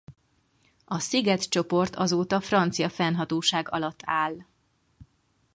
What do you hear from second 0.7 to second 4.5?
A szigetcsoport azóta francia fennhatóság alatt áll.